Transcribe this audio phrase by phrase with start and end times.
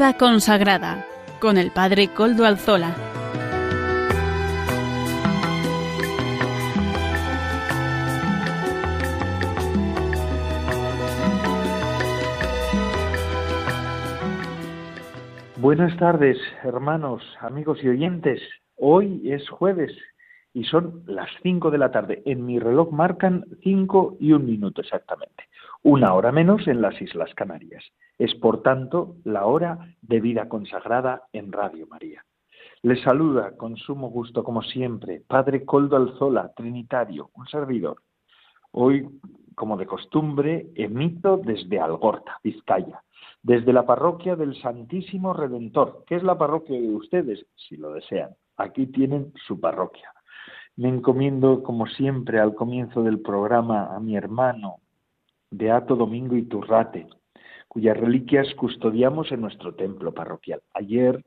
[0.00, 1.04] Consagrada
[1.40, 2.96] con el Padre Coldo Alzola.
[15.58, 18.40] Buenas tardes, hermanos, amigos y oyentes.
[18.76, 19.92] Hoy es jueves
[20.54, 22.22] y son las cinco de la tarde.
[22.24, 25.44] En mi reloj marcan cinco y un minuto exactamente.
[25.82, 27.84] Una hora menos en las Islas Canarias.
[28.20, 32.22] Es, por tanto, la hora de vida consagrada en Radio María.
[32.82, 38.02] Les saluda con sumo gusto, como siempre, Padre Coldo Alzola, Trinitario, un servidor.
[38.72, 39.08] Hoy,
[39.54, 43.02] como de costumbre, emito desde Algorta, Vizcaya
[43.42, 48.36] desde la parroquia del Santísimo Redentor, que es la parroquia de ustedes, si lo desean.
[48.58, 50.12] Aquí tienen su parroquia.
[50.76, 54.80] Me encomiendo, como siempre, al comienzo del programa a mi hermano,
[55.50, 57.06] Beato Domingo Iturrate,
[57.70, 60.60] cuyas reliquias custodiamos en nuestro templo parroquial.
[60.74, 61.24] Ayer,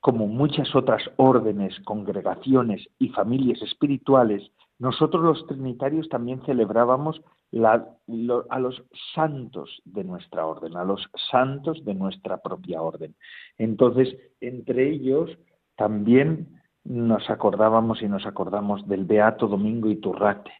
[0.00, 7.20] como muchas otras órdenes, congregaciones y familias espirituales, nosotros los trinitarios también celebrábamos
[7.62, 8.82] a los
[9.14, 13.14] santos de nuestra orden, a los santos de nuestra propia orden.
[13.58, 15.36] Entonces, entre ellos
[15.76, 20.52] también nos acordábamos y nos acordamos del Beato Domingo Iturrate.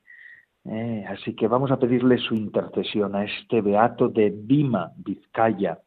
[0.69, 5.79] Eh, así que vamos a pedirle su intercesión a este Beato de Dima, Vizcaya,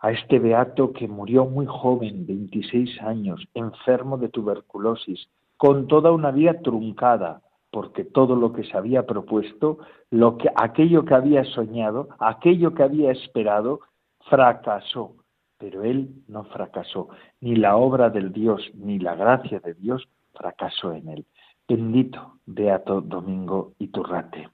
[0.00, 6.30] a este Beato que murió muy joven, 26 años, enfermo de tuberculosis, con toda una
[6.30, 9.78] vida truncada, porque todo lo que se había propuesto,
[10.10, 13.80] lo que, aquello que había soñado, aquello que había esperado,
[14.28, 15.14] fracasó.
[15.58, 17.08] Pero él no fracasó,
[17.40, 21.26] ni la obra del Dios, ni la gracia de Dios fracasó en él.
[21.68, 24.48] Bendito Beato Domingo Iturrate.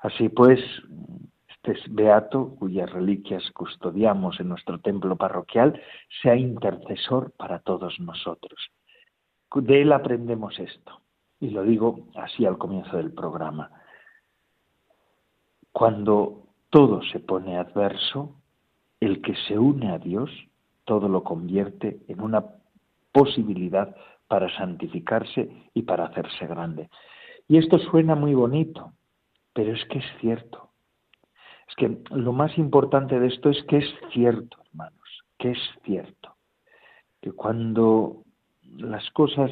[0.00, 0.60] Así pues,
[1.48, 5.80] este es Beato, cuyas reliquias custodiamos en nuestro templo parroquial,
[6.22, 8.70] sea intercesor para todos nosotros.
[9.54, 11.00] De él aprendemos esto
[11.40, 13.70] y lo digo así al comienzo del programa.
[15.72, 18.34] Cuando todo se pone adverso,
[19.00, 20.30] el que se une a Dios,
[20.84, 22.44] todo lo convierte en una
[23.12, 23.96] posibilidad
[24.28, 26.88] para santificarse y para hacerse grande.
[27.48, 28.92] Y esto suena muy bonito,
[29.52, 30.70] pero es que es cierto.
[31.68, 36.36] Es que lo más importante de esto es que es cierto, hermanos, que es cierto.
[37.20, 38.24] Que cuando
[38.76, 39.50] las cosas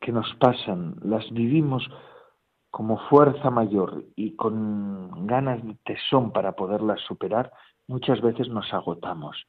[0.00, 1.88] que nos pasan, las vivimos
[2.70, 7.52] como fuerza mayor y con ganas de tesón para poderlas superar,
[7.86, 9.46] muchas veces nos agotamos.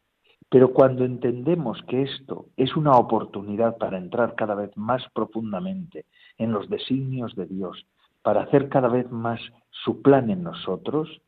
[0.50, 6.06] Pero cuando entendemos que esto es una oportunidad para entrar cada vez más profundamente
[6.38, 7.86] en los designios de Dios,
[8.22, 9.40] para hacer cada vez más
[9.70, 11.22] su plan en nosotros,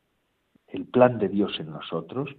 [0.68, 2.30] el plan de Dios en nosotros,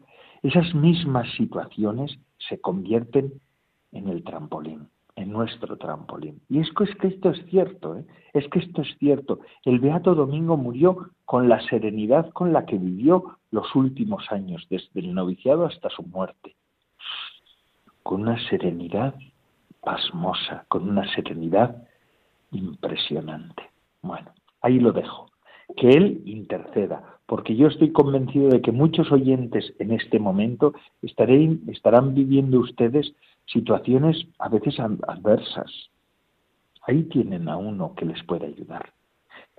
[0.43, 3.33] esas mismas situaciones se convierten
[3.91, 4.87] en el trampolín
[5.19, 6.41] en nuestro trampolín.
[6.47, 8.05] Y es que, es que esto es cierto, ¿eh?
[8.33, 9.41] es que esto es cierto.
[9.65, 15.01] El Beato Domingo murió con la serenidad con la que vivió los últimos años, desde
[15.01, 16.55] el noviciado hasta su muerte.
[18.03, 19.15] Con una serenidad
[19.81, 21.83] pasmosa, con una serenidad
[22.51, 23.63] impresionante.
[24.01, 25.29] Bueno, ahí lo dejo.
[25.77, 32.15] Que Él interceda, porque yo estoy convencido de que muchos oyentes en este momento estarán
[32.15, 33.13] viviendo ustedes
[33.45, 35.71] situaciones a veces adversas.
[36.81, 38.93] Ahí tienen a uno que les puede ayudar.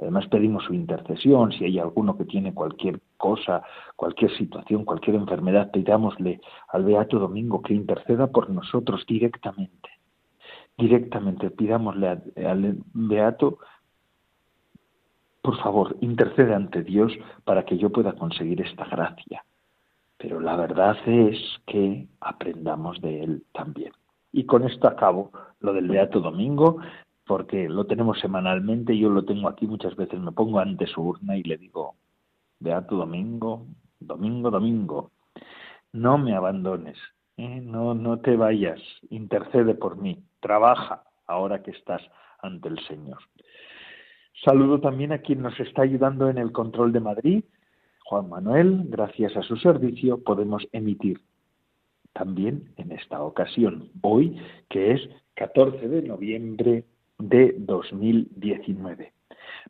[0.00, 3.62] Además pedimos su intercesión, si hay alguno que tiene cualquier cosa,
[3.96, 9.91] cualquier situación, cualquier enfermedad, pidámosle al Beato Domingo que interceda por nosotros directamente.
[10.78, 13.58] Directamente, pidámosle al Beato,
[15.42, 17.12] por favor, intercede ante Dios
[17.44, 19.44] para que yo pueda conseguir esta gracia.
[20.16, 23.92] Pero la verdad es que aprendamos de él también.
[24.32, 25.30] Y con esto acabo
[25.60, 26.78] lo del Beato Domingo,
[27.30, 31.36] porque lo tenemos semanalmente, yo lo tengo aquí muchas veces, me pongo ante su urna
[31.36, 31.94] y le digo,
[32.59, 33.68] Beato Domingo,
[34.00, 35.12] Domingo, Domingo,
[35.92, 36.98] no me abandones,
[37.36, 37.60] ¿eh?
[37.62, 38.80] no, no te vayas,
[39.10, 42.03] intercede por mí, trabaja ahora que estás
[42.42, 43.18] ante el Señor.
[44.44, 47.44] Saludo también a quien nos está ayudando en el control de Madrid,
[48.06, 51.21] Juan Manuel, gracias a su servicio, podemos emitir
[52.12, 54.36] también en esta ocasión, hoy,
[54.68, 56.86] que es 14 de noviembre
[57.20, 59.12] de 2019.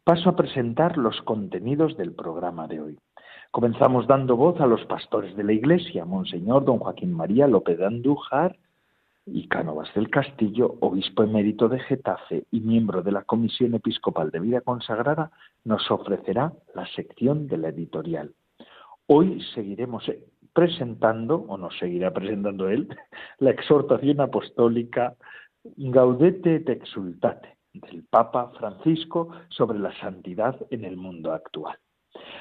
[0.05, 2.99] Paso a presentar los contenidos del programa de hoy.
[3.51, 7.87] Comenzamos dando voz a los pastores de la Iglesia, Monseñor don Joaquín María López de
[7.87, 8.57] Andújar,
[9.27, 14.41] y Cánovas del Castillo, obispo emérito de Getafe y miembro de la Comisión Episcopal de
[14.41, 15.31] Vida Consagrada,
[15.65, 18.33] nos ofrecerá la sección de la editorial.
[19.07, 20.05] Hoy seguiremos
[20.53, 22.89] presentando, o nos seguirá presentando él,
[23.39, 25.15] la exhortación apostólica
[25.65, 31.77] Gaudete et Exultate del Papa Francisco sobre la santidad en el mundo actual.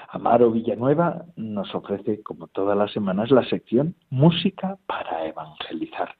[0.10, 6.16] Amaro Villanueva nos ofrece, como todas las semanas, la sección Música para Evangelizar.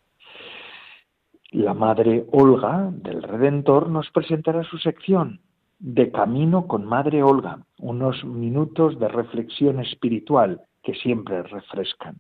[1.52, 5.40] La Madre Olga del Redentor nos presentará su sección
[5.80, 12.20] De Camino con Madre Olga, unos minutos de reflexión espiritual que siempre refrescan.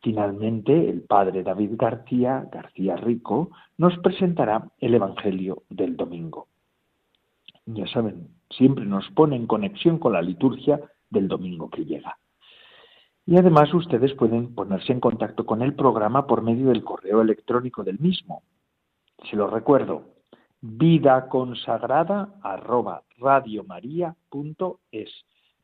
[0.00, 6.48] Finalmente, el padre David García, García Rico, nos presentará el Evangelio del domingo.
[7.66, 10.80] Ya saben, siempre nos pone en conexión con la liturgia
[11.10, 12.18] del domingo que llega.
[13.26, 17.84] Y además ustedes pueden ponerse en contacto con el programa por medio del correo electrónico
[17.84, 18.42] del mismo.
[19.28, 20.14] Se lo recuerdo,
[20.60, 22.34] vida consagrada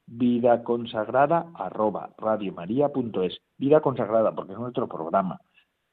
[0.07, 3.41] vida consagrada arroba radiomaria.es.
[3.57, 5.41] Vida consagrada, porque es nuestro programa.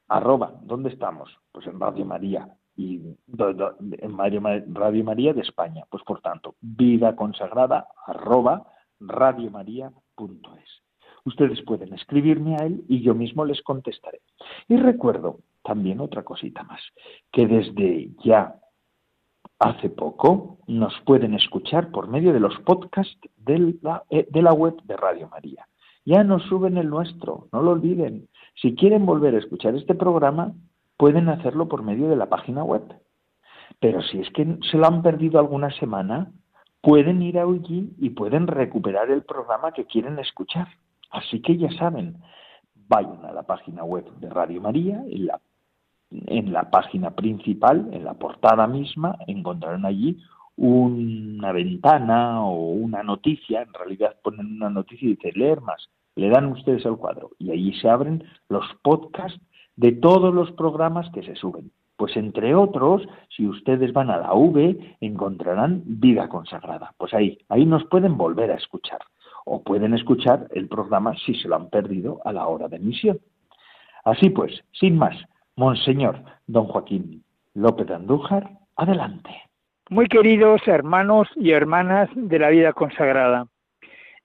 [0.08, 1.30] Arroba, ¿dónde estamos?
[1.52, 2.58] Pues en Radio María.
[2.76, 5.86] Y en Radio María de España.
[5.90, 8.66] Pues por tanto, vida consagrada arroba
[9.00, 10.82] radiomaria.es.
[11.24, 14.22] Ustedes pueden escribirme a él y yo mismo les contestaré.
[14.68, 16.82] Y recuerdo también otra cosita más,
[17.32, 18.56] que desde ya
[19.62, 24.54] hace poco nos pueden escuchar por medio de los podcasts de la, eh, de la
[24.54, 25.68] web de Radio María.
[26.04, 28.28] Ya nos suben el nuestro, no lo olviden.
[28.56, 30.54] Si quieren volver a escuchar este programa,
[30.98, 32.82] pueden hacerlo por medio de la página web.
[33.80, 36.32] Pero si es que se lo han perdido alguna semana,
[36.82, 40.70] pueden ir allí y pueden recuperar el programa que quieren escuchar.
[41.12, 42.18] Así que ya saben,
[42.88, 45.40] vayan a la página web de Radio María, en la
[46.12, 50.18] en la página principal, en la portada misma, encontrarán allí
[50.58, 56.30] una ventana o una noticia, en realidad ponen una noticia y dice leer más, le
[56.30, 59.40] dan ustedes el cuadro y allí se abren los podcasts
[59.76, 61.72] de todos los programas que se suben.
[61.96, 66.94] Pues entre otros, si ustedes van a la V, encontrarán Vida Consagrada.
[66.98, 69.00] Pues ahí, ahí nos pueden volver a escuchar.
[69.46, 73.20] O pueden escuchar el programa si se lo han perdido a la hora de emisión.
[74.04, 75.16] Así pues, sin más,
[75.56, 79.30] Monseñor don Joaquín López de Andújar, adelante.
[79.90, 83.48] Muy queridos hermanos y hermanas de la vida consagrada,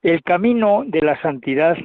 [0.03, 1.77] el camino de la santidad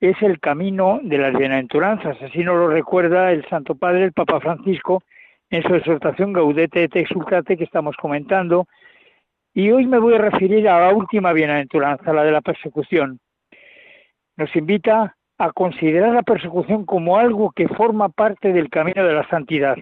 [0.00, 4.40] es el camino de las bienaventuranzas, así nos lo recuerda el Santo Padre, el Papa
[4.40, 5.02] Francisco,
[5.50, 8.66] en su exhortación Gaudete et Exultate que estamos comentando.
[9.52, 13.18] Y hoy me voy a referir a la última bienaventuranza, la de la persecución.
[14.36, 19.26] Nos invita a considerar la persecución como algo que forma parte del camino de la
[19.28, 19.78] santidad.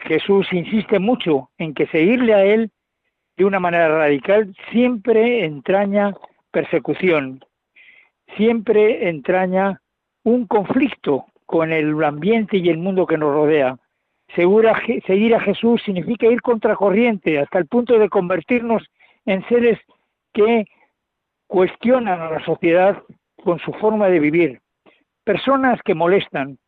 [0.00, 2.72] Jesús insiste mucho en que seguirle a Él
[3.36, 6.14] de una manera radical siempre entraña
[6.50, 7.44] persecución,
[8.36, 9.80] siempre entraña
[10.24, 13.78] un conflicto con el ambiente y el mundo que nos rodea.
[14.34, 18.82] seguir a Jesús significa ir contracorriente hasta el punto de convertirnos
[19.26, 19.78] en seres
[20.32, 20.64] que
[21.46, 23.00] cuestionan a la sociedad
[23.44, 24.60] con su forma de vivir,
[25.24, 26.58] personas que molestan.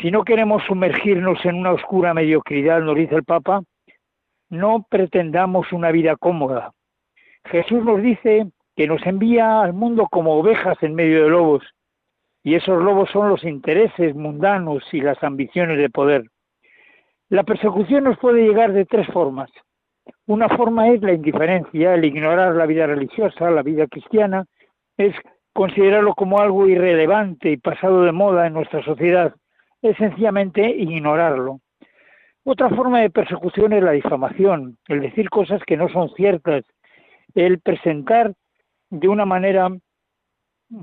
[0.00, 3.62] Si no queremos sumergirnos en una oscura mediocridad, nos dice el Papa,
[4.48, 6.72] no pretendamos una vida cómoda.
[7.44, 8.46] Jesús nos dice
[8.76, 11.64] que nos envía al mundo como ovejas en medio de lobos,
[12.44, 16.24] y esos lobos son los intereses mundanos y las ambiciones de poder.
[17.28, 19.50] La persecución nos puede llegar de tres formas.
[20.26, 24.46] Una forma es la indiferencia, el ignorar la vida religiosa, la vida cristiana,
[24.96, 25.14] es
[25.52, 29.34] considerarlo como algo irrelevante y pasado de moda en nuestra sociedad,
[29.82, 31.60] es sencillamente ignorarlo.
[32.44, 36.64] Otra forma de persecución es la difamación, el decir cosas que no son ciertas,
[37.34, 38.32] el presentar
[38.90, 39.68] de una manera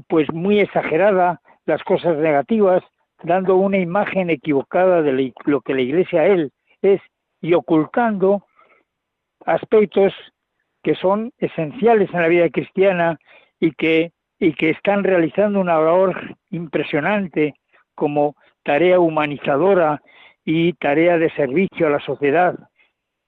[0.08, 2.84] pues muy exagerada las cosas negativas,
[3.24, 7.02] dando una imagen equivocada de lo que la Iglesia él es
[7.42, 8.46] y ocultando
[9.46, 10.14] aspectos
[10.84, 13.18] que son esenciales en la vida cristiana
[13.60, 17.56] y que y que están realizando una labor impresionante
[17.94, 20.02] como tarea humanizadora
[20.44, 22.56] y tarea de servicio a la sociedad.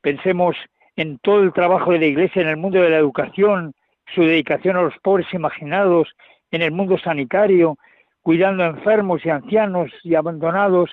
[0.02, 0.56] Pensemos
[0.96, 3.74] en todo el trabajo de la Iglesia en el mundo de la educación,
[4.14, 6.10] su dedicación a los pobres imaginados,
[6.52, 7.78] en el mundo sanitario,
[8.22, 10.92] cuidando a enfermos y ancianos y abandonados,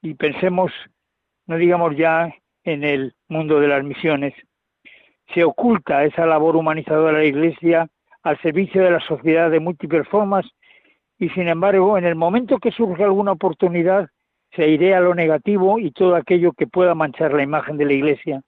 [0.00, 0.72] y pensemos,
[1.46, 2.32] no digamos ya,
[2.64, 4.34] en el mundo de las misiones.
[5.34, 7.88] Se oculta esa labor humanizadora de la Iglesia
[8.22, 10.46] al servicio de la sociedad de múltiples formas
[11.18, 14.08] y sin embargo en el momento que surge alguna oportunidad
[14.54, 17.94] se iré a lo negativo y todo aquello que pueda manchar la imagen de la
[17.94, 18.42] Iglesia.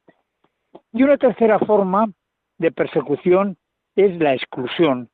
[0.93, 2.07] Y una tercera forma
[2.59, 3.57] de persecución
[3.97, 5.09] es la exclusión.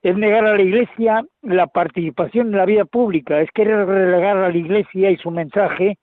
[0.00, 4.48] es negar a la Iglesia la participación en la vida pública, es querer relegar a
[4.48, 5.98] la Iglesia y su mensaje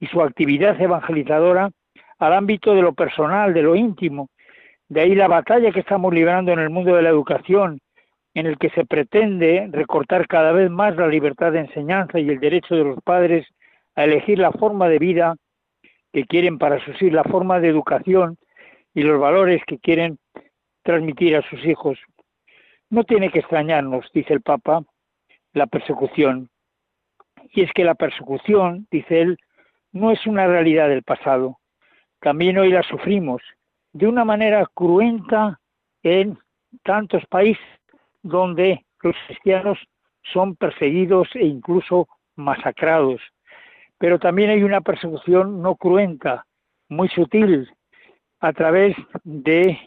[0.00, 1.70] y su actividad evangelizadora
[2.18, 4.28] al ámbito de lo personal, de lo íntimo.
[4.92, 7.80] De ahí la batalla que estamos librando en el mundo de la educación,
[8.34, 12.38] en el que se pretende recortar cada vez más la libertad de enseñanza y el
[12.38, 13.46] derecho de los padres
[13.94, 15.36] a elegir la forma de vida
[16.12, 18.36] que quieren para sus hijos, la forma de educación
[18.92, 20.18] y los valores que quieren
[20.82, 21.98] transmitir a sus hijos.
[22.90, 24.82] No tiene que extrañarnos, dice el Papa,
[25.54, 26.50] la persecución.
[27.50, 29.38] Y es que la persecución, dice él,
[29.90, 31.60] no es una realidad del pasado.
[32.20, 33.40] También hoy la sufrimos
[33.92, 35.60] de una manera cruenta
[36.02, 36.38] en
[36.82, 37.64] tantos países
[38.22, 39.78] donde los cristianos
[40.32, 43.20] son perseguidos e incluso masacrados.
[43.98, 46.46] Pero también hay una persecución no cruenta,
[46.88, 47.70] muy sutil,
[48.40, 49.78] a través de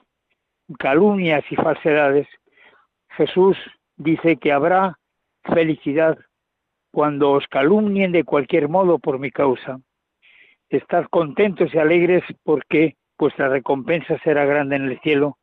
[0.79, 2.27] calumnias y falsedades.
[3.09, 3.57] Jesús
[3.97, 4.97] dice que habrá
[5.43, 6.17] felicidad
[6.91, 9.79] cuando os calumnien de cualquier modo por mi causa.
[10.69, 15.37] Estad contentos y alegres porque vuestra recompensa será grande en el cielo.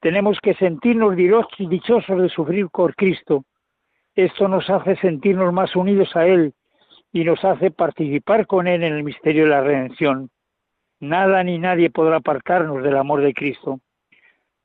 [0.00, 3.44] Tenemos que sentirnos dichosos de sufrir por Cristo.
[4.14, 6.52] Esto nos hace sentirnos más unidos a Él
[7.12, 10.30] y nos hace participar con Él en el misterio de la redención.
[11.00, 13.80] Nada ni nadie podrá apartarnos del amor de Cristo.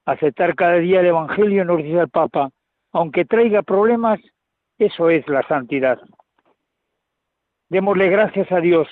[0.06, 2.50] Aceptar cada día el Evangelio, nos dice el Papa,
[2.92, 4.20] aunque traiga problemas,
[4.78, 6.00] eso es la santidad.
[7.70, 8.88] Démosle gracias a Dios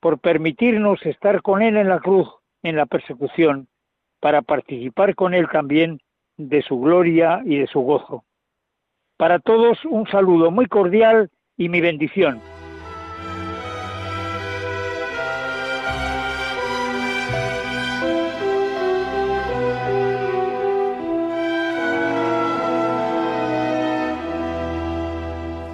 [0.00, 2.28] por permitirnos estar con Él en la cruz,
[2.62, 3.68] en la persecución,
[4.20, 6.00] para participar con Él también
[6.36, 8.24] de su gloria y de su gozo.
[9.16, 12.40] Para todos un saludo muy cordial y mi bendición.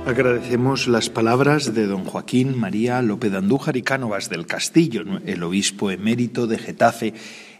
[0.06, 5.90] Agradecemos las palabras de don Joaquín María López Andújar y Cánovas del Castillo, el obispo
[5.90, 7.14] emérito de Getafe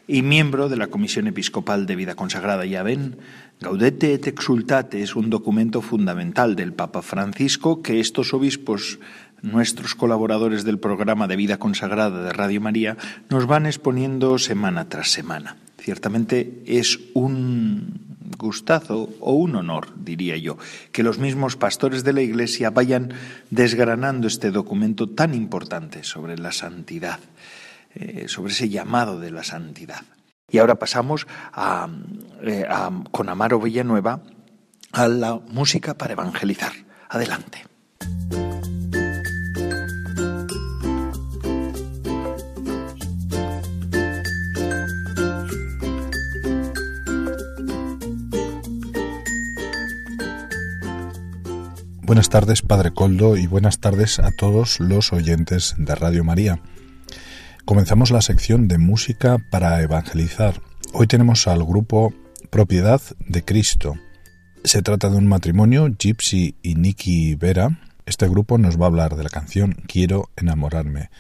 [0.07, 2.67] y miembro de la Comisión Episcopal de Vida Consagrada.
[2.67, 3.17] Ya ven,
[3.61, 8.99] Gaudete et Exultate es un documento fundamental del Papa Francisco que estos obispos,
[9.41, 12.99] nuestros colaboradores del programa de Vida Consagrada de Radio María,
[13.31, 15.57] nos van exponiendo semana tras semana.
[15.79, 18.04] Ciertamente es un
[18.39, 20.57] gustazo o un honor, diría yo,
[20.93, 23.13] que los mismos pastores de la Iglesia vayan
[23.51, 27.21] desgranando este documento tan importante sobre la santidad,
[27.95, 30.03] eh, sobre ese llamado de la santidad.
[30.51, 31.27] Y ahora pasamos
[32.43, 32.65] eh,
[33.11, 34.21] con Amaro Villanueva
[34.93, 36.73] a la música para evangelizar.
[37.09, 37.65] Adelante.
[52.15, 56.61] Buenas tardes, Padre Coldo, y buenas tardes a todos los oyentes de Radio María.
[57.65, 60.61] Comenzamos la sección de música para evangelizar.
[60.93, 62.15] Hoy tenemos al grupo
[62.51, 63.97] Propiedad de Cristo.
[64.63, 67.81] Se trata de un matrimonio, Gypsy y Nicky Vera.
[68.07, 71.11] Este grupo nos va a hablar de la canción Quiero enamorarme.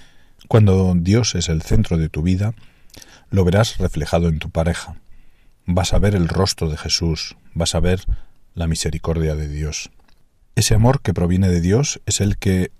[0.46, 2.54] Cuando Dios es el centro de tu vida,
[3.30, 4.94] lo verás reflejado en tu pareja.
[5.66, 8.04] Vas a ver el rostro de Jesús, vas a ver
[8.54, 9.90] la misericordia de Dios.
[10.56, 12.70] Ese amor que proviene de Dios es el que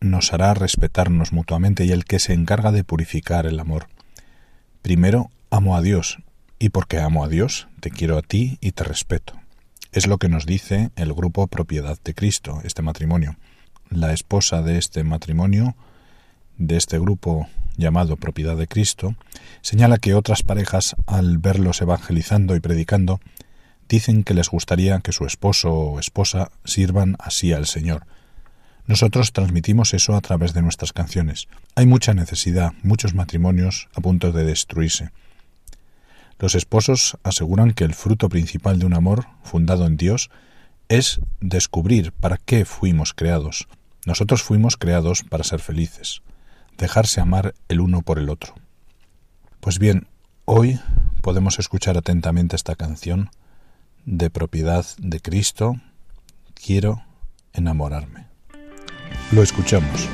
[0.00, 3.86] nos hará respetarnos mutuamente y el que se encarga de purificar el amor.
[4.82, 6.18] Primero, amo a Dios,
[6.58, 9.34] y porque amo a Dios, te quiero a ti y te respeto.
[9.92, 13.36] Es lo que nos dice el grupo Propiedad de Cristo, este matrimonio.
[13.90, 15.76] La esposa de este matrimonio,
[16.58, 19.14] de este grupo llamado Propiedad de Cristo,
[19.62, 23.20] señala que otras parejas, al verlos evangelizando y predicando,
[23.90, 28.06] dicen que les gustaría que su esposo o esposa sirvan así al Señor.
[28.86, 31.48] Nosotros transmitimos eso a través de nuestras canciones.
[31.74, 35.10] Hay mucha necesidad, muchos matrimonios a punto de destruirse.
[36.38, 40.30] Los esposos aseguran que el fruto principal de un amor fundado en Dios
[40.88, 43.66] es descubrir para qué fuimos creados.
[44.06, 46.22] Nosotros fuimos creados para ser felices,
[46.78, 48.54] dejarse amar el uno por el otro.
[49.58, 50.06] Pues bien,
[50.44, 50.80] hoy
[51.22, 53.30] podemos escuchar atentamente esta canción
[54.04, 55.76] de propiedad de Cristo,
[56.54, 57.02] quiero
[57.52, 58.26] enamorarme.
[59.32, 60.08] Lo escuchamos.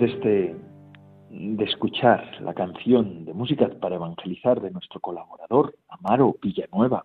[0.00, 0.56] De este
[1.30, 7.04] de escuchar la canción de música para evangelizar de nuestro colaborador Amaro Villanueva,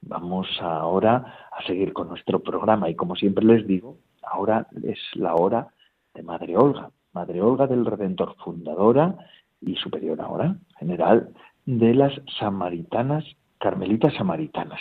[0.00, 5.34] vamos ahora a seguir con nuestro programa y como siempre les digo, ahora es la
[5.34, 5.68] hora
[6.14, 9.16] de Madre Olga, Madre Olga del Redentor, fundadora
[9.60, 11.30] y superior ahora general
[11.64, 13.24] de las samaritanas,
[13.58, 14.80] carmelitas samaritanas.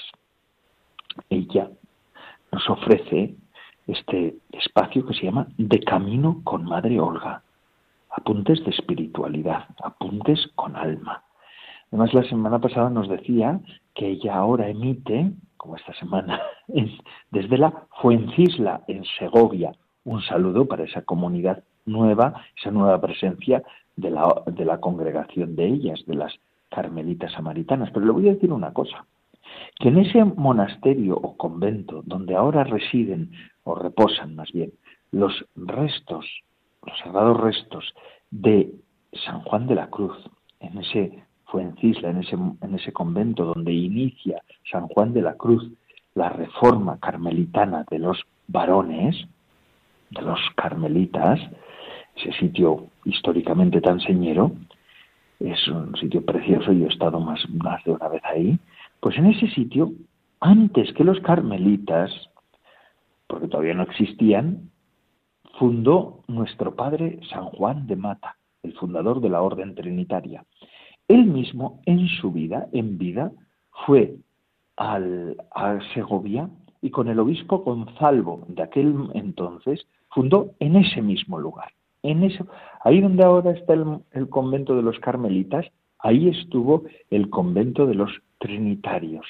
[1.29, 1.69] Ella
[2.51, 3.35] nos ofrece
[3.87, 7.43] este espacio que se llama De Camino con Madre Olga.
[8.09, 11.23] Apuntes de espiritualidad, apuntes con alma.
[11.89, 13.59] Además, la semana pasada nos decía
[13.93, 16.41] que ella ahora emite, como esta semana,
[17.31, 19.73] desde la Fuencisla, en Segovia.
[20.03, 23.63] Un saludo para esa comunidad nueva, esa nueva presencia
[23.95, 26.33] de la, de la congregación de ellas, de las
[26.69, 27.91] carmelitas samaritanas.
[27.91, 29.05] Pero le voy a decir una cosa,
[29.79, 33.31] que en ese monasterio o convento donde ahora residen
[33.63, 34.71] o reposan más bien,
[35.11, 36.25] los restos,
[36.85, 37.93] los sagrados restos
[38.31, 38.71] de
[39.25, 40.17] San Juan de la Cruz,
[40.59, 45.63] en ese Fuencisla, en ese, en ese convento donde inicia San Juan de la Cruz
[46.15, 49.15] la reforma carmelitana de los varones,
[50.09, 51.39] de los carmelitas,
[52.15, 54.51] ese sitio históricamente tan señero,
[55.39, 58.59] es un sitio precioso, yo he estado más, más de una vez ahí,
[58.99, 59.91] pues en ese sitio,
[60.39, 62.11] antes que los carmelitas,
[63.33, 64.69] porque todavía no existían,
[65.57, 70.45] fundó nuestro padre San Juan de Mata, el fundador de la Orden Trinitaria.
[71.07, 73.31] Él mismo, en su vida, en vida,
[73.87, 74.17] fue
[74.77, 76.47] al, a Segovia
[76.79, 81.71] y con el obispo Gonzalvo de aquel entonces fundó en ese mismo lugar.
[82.03, 82.45] En eso,
[82.83, 85.65] ahí donde ahora está el, el convento de los carmelitas,
[85.97, 89.25] ahí estuvo el convento de los trinitarios.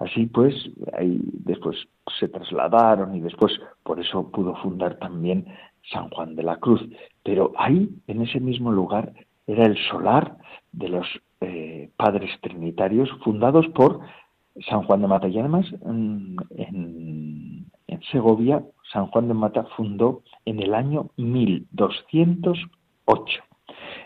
[0.00, 0.54] Así pues,
[0.92, 1.76] ahí después
[2.18, 3.52] se trasladaron y después
[3.82, 5.46] por eso pudo fundar también
[5.90, 6.86] San Juan de la Cruz.
[7.22, 9.12] Pero ahí, en ese mismo lugar,
[9.46, 10.36] era el solar
[10.72, 11.06] de los
[11.40, 14.00] eh, padres trinitarios fundados por
[14.68, 15.28] San Juan de Mata.
[15.28, 16.36] Y además, en,
[17.86, 23.42] en Segovia, San Juan de Mata fundó en el año 1208.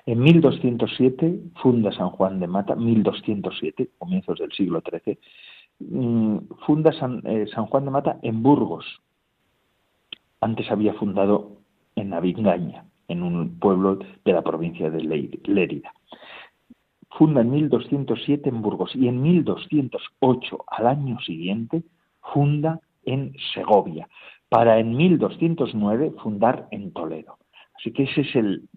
[0.07, 5.19] En 1207 funda San Juan de Mata, 1207, comienzos del siglo XIII, mm,
[6.67, 8.85] funda San, eh, San, Juan de Mata en Burgos.
[10.41, 11.59] Antes había fundado
[11.97, 15.03] en Avingaña, en un pueblo de la provincia de
[15.45, 15.93] Lérida.
[17.11, 21.83] Funda en 1207 en Burgos y en 1208, al año siguiente,
[22.21, 24.09] funda en Segovia,
[24.49, 27.39] para en 1209 fundar en Toledo.
[27.75, 28.69] Así que ese es el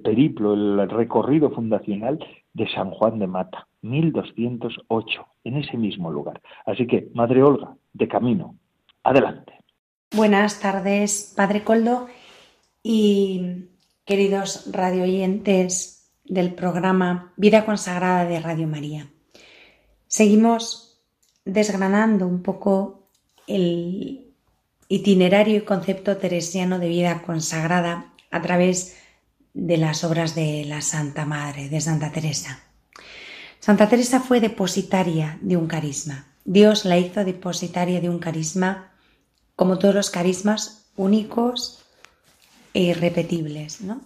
[0.00, 2.18] periplo, el recorrido fundacional
[2.52, 6.40] de San Juan de Mata, 1208, en ese mismo lugar.
[6.66, 8.56] Así que, Madre Olga, de camino,
[9.02, 9.54] adelante.
[10.14, 12.08] Buenas tardes, Padre Coldo
[12.82, 13.68] y
[14.04, 19.06] queridos radioyentes del programa Vida Consagrada de Radio María.
[20.06, 21.00] Seguimos
[21.44, 23.08] desgranando un poco
[23.46, 24.34] el
[24.88, 28.96] itinerario y concepto teresiano de vida consagrada a través
[29.54, 32.69] de las obras de la Santa Madre, de Santa Teresa.
[33.60, 36.26] Santa Teresa fue depositaria de un carisma.
[36.46, 38.92] Dios la hizo depositaria de un carisma,
[39.54, 41.84] como todos los carismas, únicos
[42.72, 43.82] e irrepetibles.
[43.82, 44.00] ¿no?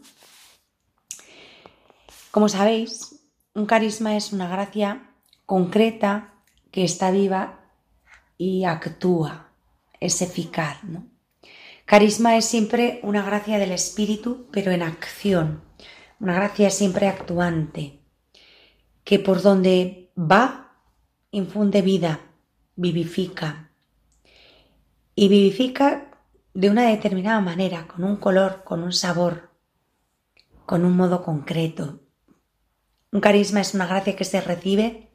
[2.33, 3.21] Como sabéis,
[3.55, 5.09] un carisma es una gracia
[5.47, 6.35] concreta
[6.73, 7.61] que está viva
[8.37, 9.53] y actúa
[10.01, 10.83] es eficaz.
[10.83, 11.07] ¿no?
[11.85, 15.63] Carisma es siempre una gracia del espíritu, pero en acción,
[16.19, 18.04] una gracia siempre actuante,
[19.05, 20.73] que por donde va
[21.31, 22.21] infunde vida,
[22.77, 23.71] vivifica.
[25.15, 26.11] Y vivifica
[26.55, 29.51] de una determinada manera, con un color, con un sabor,
[30.67, 32.01] con un modo concreto.
[33.13, 35.11] Un carisma es una gracia que se recibe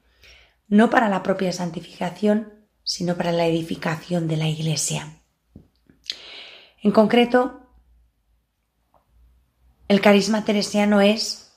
[0.68, 5.22] no para la propia santificación, sino para la edificación de la Iglesia.
[6.82, 7.60] En concreto,
[9.88, 11.49] el carisma teresiano es,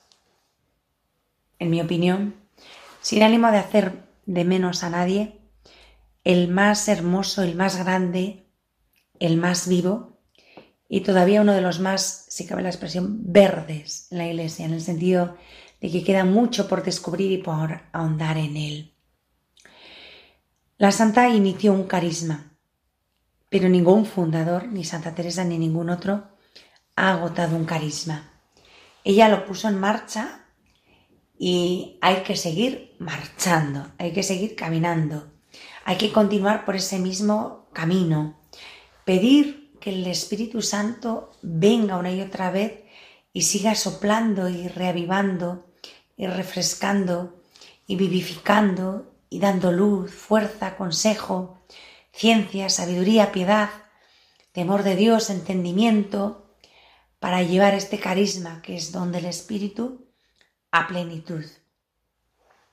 [1.63, 2.35] en mi opinión,
[3.01, 5.39] sin ánimo de hacer de menos a nadie,
[6.23, 8.45] el más hermoso, el más grande,
[9.19, 10.19] el más vivo
[10.87, 14.73] y todavía uno de los más, si cabe la expresión, verdes en la Iglesia, en
[14.73, 15.35] el sentido
[15.81, 18.93] de que queda mucho por descubrir y por ahondar en él.
[20.77, 22.51] La santa inició un carisma,
[23.49, 26.27] pero ningún fundador, ni Santa Teresa ni ningún otro,
[26.95, 28.31] ha agotado un carisma.
[29.03, 30.42] Ella lo puso en marcha
[31.45, 35.29] y hay que seguir marchando, hay que seguir caminando,
[35.83, 38.39] hay que continuar por ese mismo camino,
[39.03, 42.85] pedir que el Espíritu Santo venga una y otra vez
[43.33, 45.65] y siga soplando y reavivando
[46.15, 47.41] y refrescando
[47.87, 51.65] y vivificando y dando luz, fuerza, consejo,
[52.13, 53.69] ciencia, sabiduría, piedad,
[54.53, 56.55] temor de Dios, entendimiento,
[57.19, 60.02] para llevar este carisma que es don del Espíritu
[60.73, 61.45] a plenitud.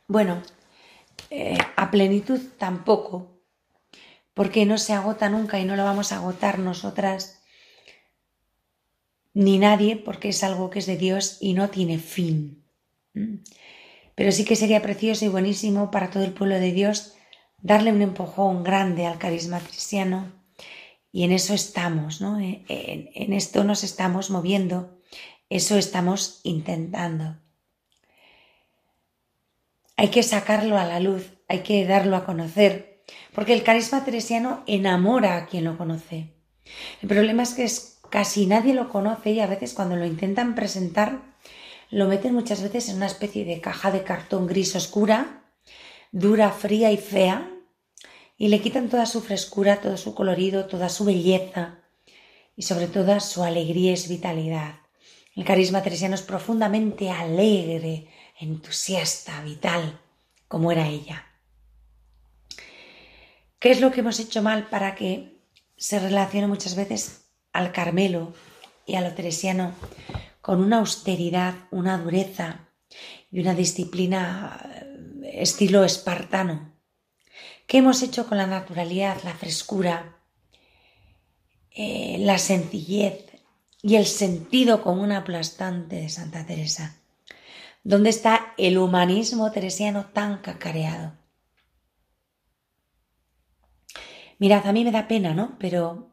[0.08, 0.42] Bueno,
[1.28, 3.42] eh, a plenitud tampoco,
[4.32, 7.42] porque no se agota nunca y no lo vamos a agotar nosotras
[9.34, 12.64] ni nadie, porque es algo que es de Dios y no tiene fin.
[13.12, 13.36] ¿Mm?
[14.14, 17.14] Pero sí que sería precioso y buenísimo para todo el pueblo de Dios
[17.58, 20.32] darle un empujón grande al carisma cristiano.
[21.12, 22.40] Y en eso estamos, ¿no?
[22.40, 25.02] En, en esto nos estamos moviendo,
[25.50, 27.36] eso estamos intentando.
[30.00, 33.02] Hay que sacarlo a la luz, hay que darlo a conocer,
[33.34, 36.32] porque el carisma teresiano enamora a quien lo conoce.
[37.02, 37.70] El problema es que
[38.08, 41.20] casi nadie lo conoce y a veces cuando lo intentan presentar
[41.90, 45.44] lo meten muchas veces en una especie de caja de cartón gris oscura,
[46.12, 47.50] dura, fría y fea,
[48.38, 51.80] y le quitan toda su frescura, todo su colorido, toda su belleza
[52.56, 54.76] y sobre todo su alegría y su vitalidad.
[55.36, 58.08] El carisma teresiano es profundamente alegre,
[58.40, 60.00] entusiasta, vital,
[60.48, 61.26] como era ella.
[63.58, 65.38] ¿Qué es lo que hemos hecho mal para que
[65.76, 68.34] se relacione muchas veces al Carmelo
[68.86, 69.74] y a lo teresiano
[70.40, 72.68] con una austeridad, una dureza
[73.30, 74.60] y una disciplina
[75.22, 76.72] eh, estilo espartano.
[77.66, 80.16] ¿Qué hemos hecho con la naturalidad, la frescura,
[81.70, 83.26] eh, la sencillez
[83.82, 86.99] y el sentido común aplastante de Santa Teresa?
[87.82, 91.16] ¿Dónde está el humanismo teresiano tan cacareado?
[94.38, 95.58] Mirad, a mí me da pena, ¿no?
[95.58, 96.10] Pero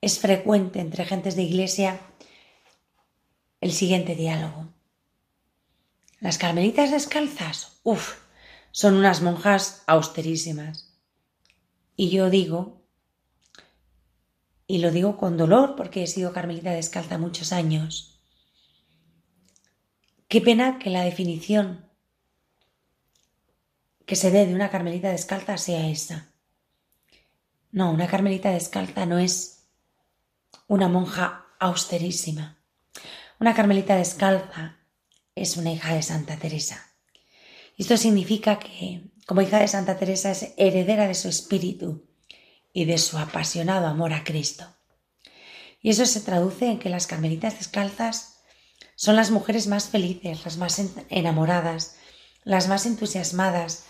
[0.00, 2.00] es frecuente entre gentes de iglesia
[3.60, 4.68] el siguiente diálogo.
[6.20, 8.18] Las carmelitas descalzas, uff,
[8.70, 10.98] son unas monjas austerísimas.
[11.96, 12.82] Y yo digo,
[14.66, 18.19] y lo digo con dolor porque he sido carmelita descalza muchos años,
[20.30, 21.90] Qué pena que la definición
[24.06, 26.28] que se dé de una carmelita descalza sea esa.
[27.72, 29.64] No, una carmelita descalza no es
[30.68, 32.62] una monja austerísima.
[33.40, 34.76] Una carmelita descalza
[35.34, 36.80] es una hija de Santa Teresa.
[37.76, 42.06] Esto significa que, como hija de Santa Teresa, es heredera de su espíritu
[42.72, 44.64] y de su apasionado amor a Cristo.
[45.82, 48.29] Y eso se traduce en que las carmelitas descalzas
[49.00, 51.96] son las mujeres más felices, las más enamoradas,
[52.44, 53.86] las más entusiasmadas,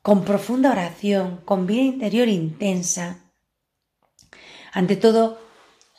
[0.00, 3.18] con profunda oración, con vida interior intensa.
[4.72, 5.40] Ante todo,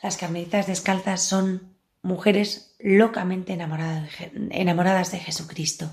[0.02, 5.92] las carmelitas descalzas son mujeres locamente enamoradas, de Jesucristo.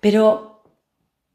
[0.00, 0.64] Pero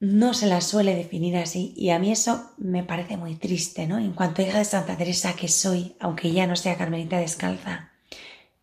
[0.01, 3.99] no se las suele definir así y a mí eso me parece muy triste, ¿no?
[3.99, 7.92] En cuanto hija de Santa Teresa que soy, aunque ya no sea carmelita descalza,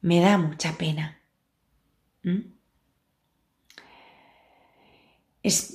[0.01, 1.21] me da mucha pena.
[2.23, 2.53] ¿Mm?
[5.43, 5.75] Es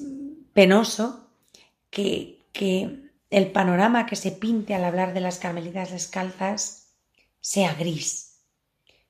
[0.53, 1.29] penoso
[1.89, 6.93] que, que el panorama que se pinte al hablar de las carmelitas descalzas
[7.41, 8.41] sea gris,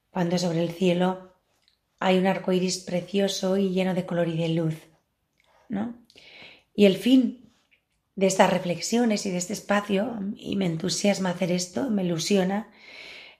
[0.09, 1.35] cuando sobre el cielo
[1.99, 4.75] hay un arco iris precioso y lleno de color y de luz.
[5.69, 5.95] ¿no?
[6.73, 7.53] Y el fin
[8.15, 12.69] de estas reflexiones y de este espacio, y me entusiasma hacer esto, me ilusiona,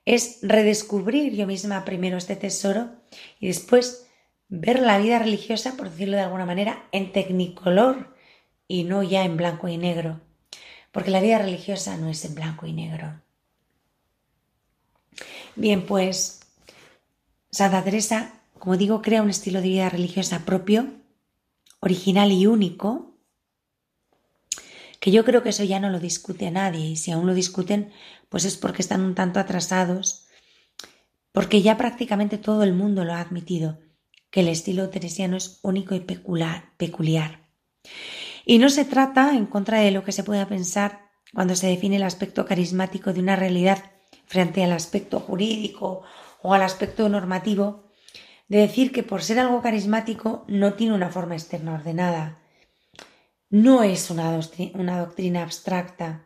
[0.06, 2.91] es redescubrir yo misma primero este tesoro
[3.39, 4.08] y después
[4.48, 8.15] ver la vida religiosa, por decirlo de alguna manera, en tecnicolor
[8.68, 10.22] y no ya en blanco y negro,
[10.91, 13.20] porque la vida religiosa no es en blanco y negro.
[15.56, 16.41] Bien, pues
[17.50, 20.88] Santa Teresa, como digo, crea un estilo de vida religiosa propio,
[21.80, 23.14] original y único,
[25.06, 27.91] que yo creo que eso ya no lo discute nadie y si aún lo discuten,
[28.28, 30.26] pues es porque están un tanto atrasados,
[31.32, 33.78] porque ya prácticamente todo el mundo lo ha admitido,
[34.32, 37.44] que el estilo teresiano es único y peculiar.
[38.48, 41.98] Y no se trata, en contra de lo que se pueda pensar cuando se define
[41.98, 43.91] el aspecto carismático de una realidad
[44.26, 46.02] frente al aspecto jurídico
[46.41, 47.91] o al aspecto normativo,
[48.48, 52.39] de decir que por ser algo carismático no tiene una forma externa ordenada,
[53.49, 56.25] no es una doctrina, abstracta,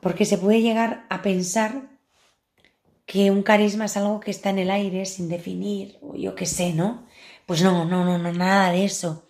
[0.00, 1.90] porque se puede llegar a pensar
[3.06, 6.46] que un carisma es algo que está en el aire sin definir, o yo qué
[6.46, 7.06] sé, ¿no?
[7.46, 9.26] Pues no, no, no, no, nada de eso.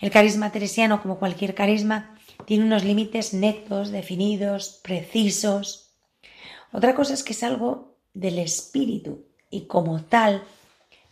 [0.00, 5.90] El carisma teresiano, como cualquier carisma, tiene unos límites netos, definidos, precisos.
[6.72, 10.42] Otra cosa es que es algo del espíritu y como tal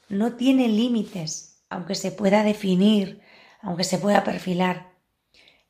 [0.09, 3.20] no tiene límites, aunque se pueda definir,
[3.61, 4.95] aunque se pueda perfilar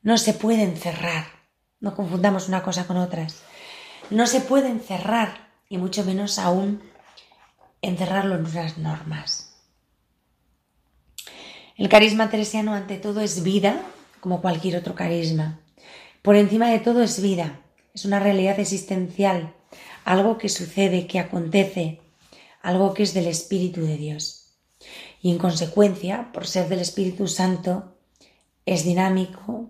[0.01, 1.25] no se puede encerrar.
[1.79, 3.41] No confundamos una cosa con otras.
[4.09, 6.81] No se puede encerrar y mucho menos aún
[7.81, 9.47] encerrarlo en unas normas.
[11.75, 13.81] El carisma teresiano ante todo es vida,
[14.19, 15.59] como cualquier otro carisma.
[16.23, 17.61] Por encima de todo es vida,
[17.93, 19.53] es una realidad existencial,
[20.03, 22.01] algo que sucede, que acontece,
[22.61, 24.55] algo que es del Espíritu de Dios.
[25.21, 27.95] Y en consecuencia, por ser del Espíritu Santo,
[28.65, 29.69] es dinámico,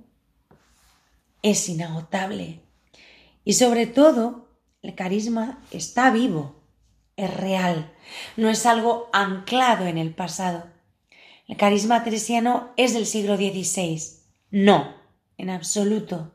[1.41, 2.62] es inagotable.
[3.43, 4.50] Y sobre todo,
[4.82, 6.62] el carisma está vivo,
[7.15, 7.93] es real,
[8.36, 10.65] no es algo anclado en el pasado.
[11.47, 14.02] El carisma teresiano es del siglo XVI.
[14.52, 14.95] No,
[15.38, 16.34] en absoluto.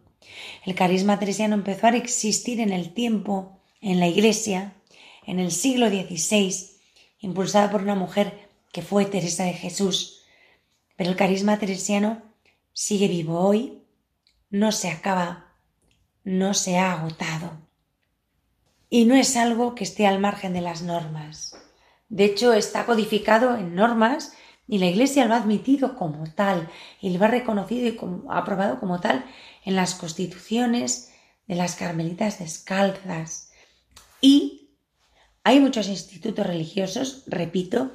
[0.64, 4.74] El carisma teresiano empezó a existir en el tiempo, en la Iglesia,
[5.26, 6.54] en el siglo XVI,
[7.20, 10.22] impulsada por una mujer que fue Teresa de Jesús.
[10.96, 12.22] Pero el carisma teresiano
[12.72, 13.81] sigue vivo hoy
[14.52, 15.46] no se acaba,
[16.24, 17.58] no se ha agotado.
[18.90, 21.56] Y no es algo que esté al margen de las normas.
[22.10, 24.34] De hecho, está codificado en normas
[24.68, 26.68] y la Iglesia lo ha admitido como tal
[27.00, 29.24] y lo ha reconocido y aprobado como tal
[29.64, 31.10] en las constituciones
[31.46, 33.50] de las carmelitas descalzas.
[34.20, 34.68] Y
[35.44, 37.90] hay muchos institutos religiosos, repito,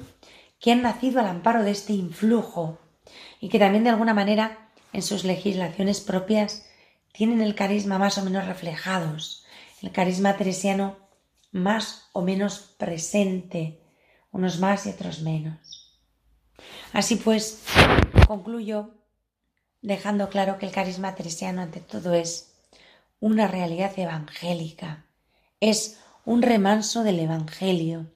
[0.58, 2.80] que han nacido al amparo de este influjo
[3.40, 6.66] y que también de alguna manera en sus legislaciones propias
[7.12, 9.44] tienen el carisma más o menos reflejados,
[9.82, 10.96] el carisma teresiano
[11.50, 13.80] más o menos presente,
[14.32, 15.98] unos más y otros menos.
[16.92, 17.64] Así pues,
[18.26, 18.94] concluyo
[19.80, 22.54] dejando claro que el carisma teresiano ante todo es
[23.20, 25.04] una realidad evangélica,
[25.60, 28.06] es un remanso del Evangelio,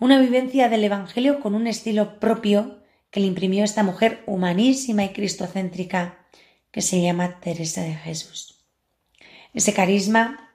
[0.00, 2.77] una vivencia del Evangelio con un estilo propio
[3.10, 6.26] que le imprimió esta mujer humanísima y cristocéntrica
[6.70, 8.66] que se llama Teresa de Jesús.
[9.54, 10.52] Ese carisma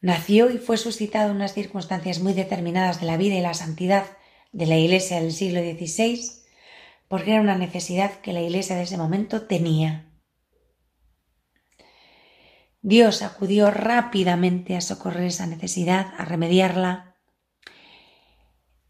[0.00, 4.06] nació y fue suscitado en unas circunstancias muy determinadas de la vida y la santidad
[4.52, 6.42] de la Iglesia del siglo XVI,
[7.08, 10.08] porque era una necesidad que la Iglesia de ese momento tenía.
[12.80, 17.16] Dios acudió rápidamente a socorrer esa necesidad, a remediarla,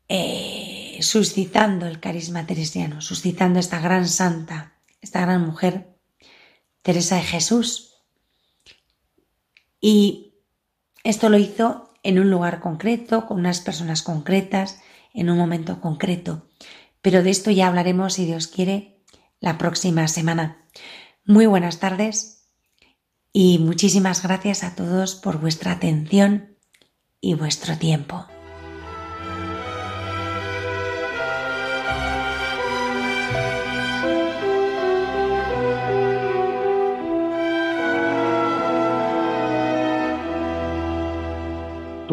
[0.08, 0.71] eh,
[1.02, 5.96] suscitando el carisma teresiano, suscitando esta gran santa, esta gran mujer,
[6.82, 7.94] Teresa de Jesús.
[9.80, 10.34] Y
[11.04, 14.80] esto lo hizo en un lugar concreto, con unas personas concretas,
[15.14, 16.48] en un momento concreto.
[17.00, 19.02] Pero de esto ya hablaremos, si Dios quiere,
[19.40, 20.68] la próxima semana.
[21.24, 22.48] Muy buenas tardes
[23.32, 26.56] y muchísimas gracias a todos por vuestra atención
[27.20, 28.26] y vuestro tiempo.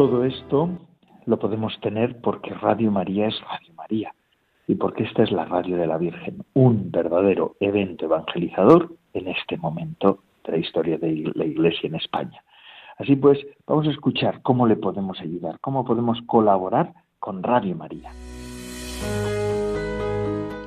[0.00, 0.70] Todo esto
[1.26, 4.14] lo podemos tener porque Radio María es Radio María
[4.66, 9.58] y porque esta es la radio de la Virgen, un verdadero evento evangelizador en este
[9.58, 12.42] momento de la historia de la Iglesia en España.
[12.96, 18.10] Así pues, vamos a escuchar cómo le podemos ayudar, cómo podemos colaborar con Radio María.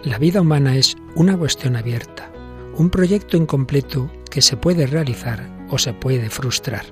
[0.05, 2.31] La vida humana es una cuestión abierta,
[2.77, 5.39] un proyecto incompleto que se puede realizar
[5.71, 6.83] o se puede frustrar.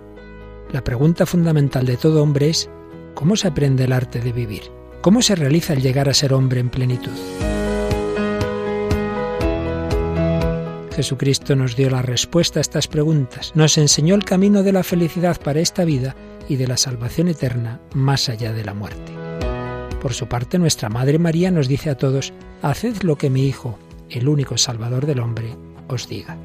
[0.71, 2.69] La pregunta fundamental de todo hombre es,
[3.13, 4.63] ¿cómo se aprende el arte de vivir?
[5.01, 7.11] ¿Cómo se realiza el llegar a ser hombre en plenitud?
[10.95, 15.41] Jesucristo nos dio la respuesta a estas preguntas, nos enseñó el camino de la felicidad
[15.41, 16.15] para esta vida
[16.47, 19.11] y de la salvación eterna más allá de la muerte.
[20.01, 22.31] Por su parte, nuestra Madre María nos dice a todos,
[22.61, 23.77] haced lo que mi Hijo,
[24.09, 25.55] el único Salvador del hombre,
[25.89, 26.37] os diga.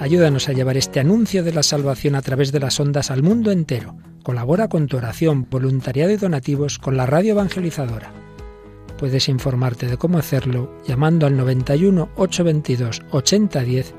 [0.00, 3.52] Ayúdanos a llevar este anuncio de la salvación a través de las ondas al mundo
[3.52, 3.96] entero.
[4.24, 8.12] Colabora con tu oración, voluntariado y donativos con la radio evangelizadora
[9.00, 13.94] Puedes informarte de cómo hacerlo llamando al 91 822 8010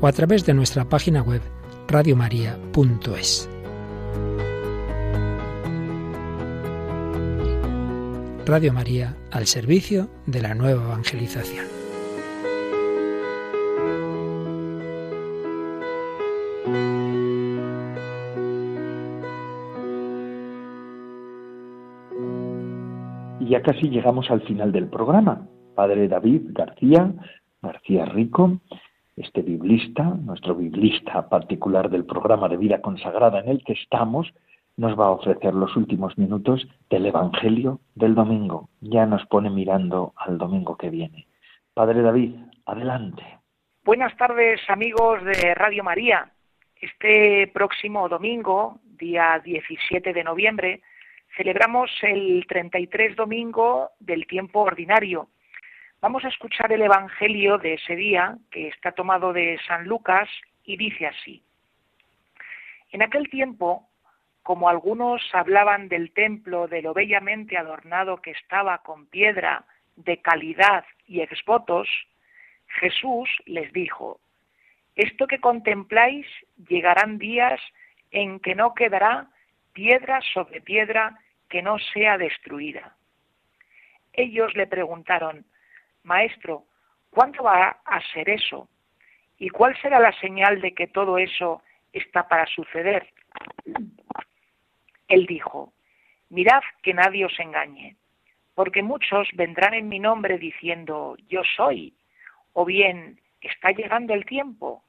[0.00, 1.42] o a través de nuestra página web
[1.88, 3.48] radiomaria.es.
[8.46, 11.85] Radio María al servicio de la nueva evangelización.
[23.56, 25.48] Ya casi llegamos al final del programa.
[25.74, 27.10] Padre David García,
[27.62, 28.60] García Rico,
[29.16, 34.30] este biblista, nuestro biblista particular del programa de vida consagrada en el que estamos,
[34.76, 38.68] nos va a ofrecer los últimos minutos del Evangelio del domingo.
[38.82, 41.26] Ya nos pone mirando al domingo que viene.
[41.72, 42.34] Padre David,
[42.66, 43.22] adelante.
[43.84, 46.30] Buenas tardes amigos de Radio María.
[46.78, 50.82] Este próximo domingo, día 17 de noviembre,
[51.36, 55.28] Celebramos el 33 domingo del tiempo ordinario.
[56.00, 60.30] Vamos a escuchar el Evangelio de ese día, que está tomado de San Lucas,
[60.64, 61.42] y dice así.
[62.90, 63.86] En aquel tiempo,
[64.42, 69.66] como algunos hablaban del templo de lo bellamente adornado que estaba con piedra
[69.96, 71.86] de calidad y exvotos,
[72.80, 74.20] Jesús les dijo,
[74.94, 76.26] Esto que contempláis
[76.66, 77.60] llegarán días
[78.10, 79.28] en que no quedará
[79.74, 81.18] piedra sobre piedra
[81.48, 82.96] que no sea destruida.
[84.12, 85.44] Ellos le preguntaron,
[86.02, 86.64] Maestro,
[87.10, 88.68] ¿cuándo va a ser eso?
[89.38, 93.12] ¿Y cuál será la señal de que todo eso está para suceder?
[95.08, 95.72] Él dijo,
[96.30, 97.96] Mirad que nadie os engañe,
[98.54, 101.94] porque muchos vendrán en mi nombre diciendo, Yo soy,
[102.52, 104.82] o bien, está llegando el tiempo.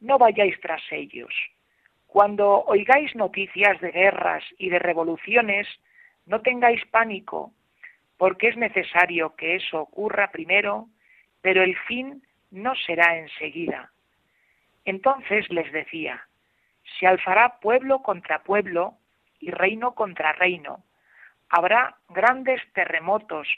[0.00, 1.32] No vayáis tras ellos
[2.12, 5.66] cuando oigáis noticias de guerras y de revoluciones,
[6.26, 7.54] no tengáis pánico,
[8.18, 10.88] porque es necesario que eso ocurra primero,
[11.40, 13.90] pero el fin no será enseguida.
[14.84, 16.28] Entonces les decía,
[17.00, 18.98] se alzará pueblo contra pueblo
[19.40, 20.84] y reino contra reino.
[21.48, 23.48] Habrá grandes terremotos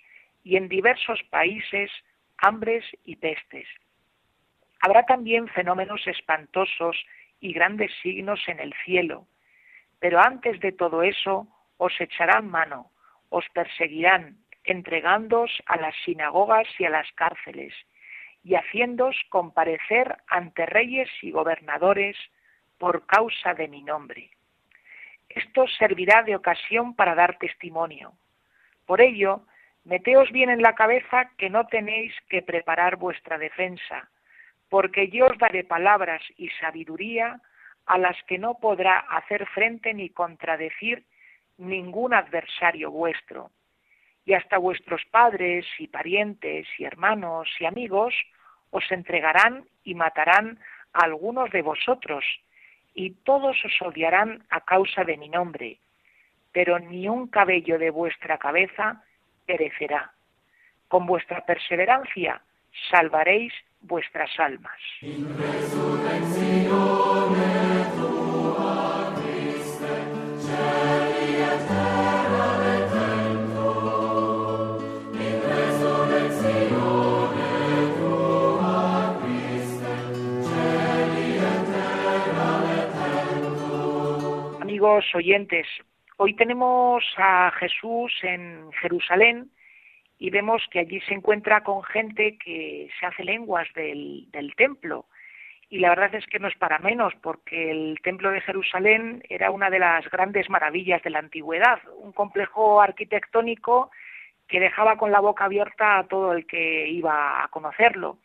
[0.44, 1.90] y en diversos países
[2.38, 3.66] hambres y pestes.
[4.78, 7.04] Habrá también fenómenos espantosos
[7.44, 9.26] y grandes signos en el cielo.
[10.00, 12.90] Pero antes de todo eso os echarán mano,
[13.28, 17.74] os perseguirán, entregándoos a las sinagogas y a las cárceles,
[18.42, 22.16] y haciéndoos comparecer ante reyes y gobernadores
[22.78, 24.30] por causa de mi nombre.
[25.28, 28.14] Esto servirá de ocasión para dar testimonio.
[28.86, 29.42] Por ello,
[29.84, 34.08] meteos bien en la cabeza que no tenéis que preparar vuestra defensa,
[34.74, 37.40] porque yo os daré palabras y sabiduría
[37.86, 41.04] a las que no podrá hacer frente ni contradecir
[41.58, 43.52] ningún adversario vuestro.
[44.26, 48.16] Y hasta vuestros padres y parientes y hermanos y amigos
[48.72, 50.58] os entregarán y matarán
[50.92, 52.24] a algunos de vosotros,
[52.94, 55.78] y todos os odiarán a causa de mi nombre,
[56.50, 59.04] pero ni un cabello de vuestra cabeza
[59.46, 60.10] perecerá.
[60.88, 62.42] Con vuestra perseverancia
[62.90, 64.80] salvaréis vuestras almas.
[85.14, 85.66] oyentes,
[86.18, 89.50] hoy tenemos a Jesús en Jerusalén
[90.24, 95.04] y vemos que allí se encuentra con gente que se hace lenguas del, del templo.
[95.68, 99.50] Y la verdad es que no es para menos, porque el templo de Jerusalén era
[99.50, 103.90] una de las grandes maravillas de la antigüedad, un complejo arquitectónico
[104.48, 108.16] que dejaba con la boca abierta a todo el que iba a conocerlo.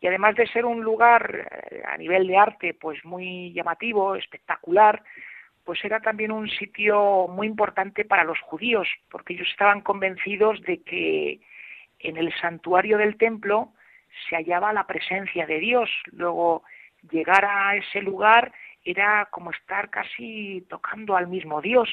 [0.00, 5.02] Y además de ser un lugar eh, a nivel de arte pues muy llamativo, espectacular,
[5.68, 10.82] pues era también un sitio muy importante para los judíos, porque ellos estaban convencidos de
[10.82, 11.40] que
[11.98, 13.74] en el santuario del templo
[14.26, 15.90] se hallaba la presencia de Dios.
[16.12, 16.62] Luego,
[17.10, 18.50] llegar a ese lugar
[18.82, 21.90] era como estar casi tocando al mismo Dios.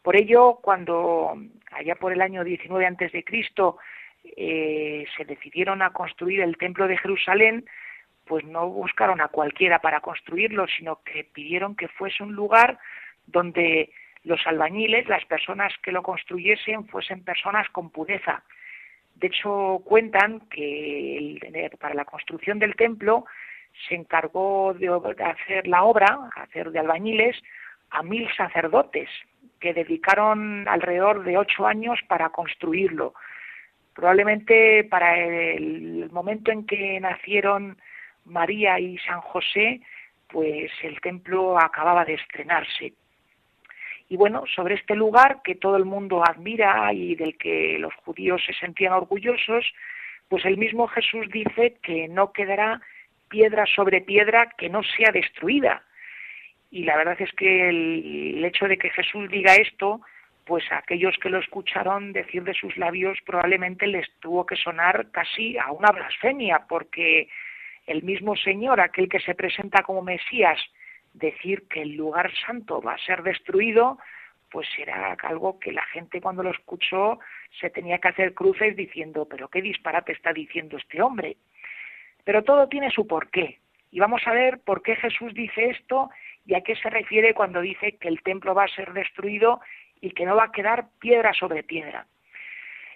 [0.00, 1.36] Por ello, cuando
[1.72, 3.76] allá por el año 19 antes de Cristo
[4.24, 7.66] eh, se decidieron a construir el templo de Jerusalén,
[8.26, 12.78] pues no buscaron a cualquiera para construirlo, sino que pidieron que fuese un lugar
[13.26, 13.90] donde
[14.24, 18.42] los albañiles, las personas que lo construyesen, fuesen personas con pureza.
[19.14, 21.38] De hecho, cuentan que
[21.80, 23.24] para la construcción del templo
[23.88, 24.88] se encargó de
[25.24, 27.40] hacer la obra, hacer de albañiles,
[27.90, 29.08] a mil sacerdotes
[29.60, 33.14] que dedicaron alrededor de ocho años para construirlo.
[33.94, 37.78] Probablemente para el momento en que nacieron
[38.26, 39.80] María y San José,
[40.28, 42.92] pues el templo acababa de estrenarse.
[44.08, 48.42] Y bueno, sobre este lugar que todo el mundo admira y del que los judíos
[48.46, 49.64] se sentían orgullosos,
[50.28, 52.80] pues el mismo Jesús dice que no quedará
[53.28, 55.82] piedra sobre piedra que no sea destruida.
[56.70, 60.00] Y la verdad es que el, hecho de que Jesús diga esto,
[60.44, 65.10] pues a aquellos que lo escucharon decir de sus labios probablemente les tuvo que sonar
[65.10, 67.28] casi a una blasfemia, porque
[67.86, 70.58] el mismo Señor, aquel que se presenta como Mesías,
[71.12, 73.98] decir que el lugar santo va a ser destruido,
[74.50, 77.18] pues era algo que la gente cuando lo escuchó
[77.60, 81.36] se tenía que hacer cruces diciendo, pero qué disparate está diciendo este hombre.
[82.24, 83.60] Pero todo tiene su porqué.
[83.90, 86.10] Y vamos a ver por qué Jesús dice esto
[86.44, 89.60] y a qué se refiere cuando dice que el templo va a ser destruido
[90.00, 92.06] y que no va a quedar piedra sobre piedra.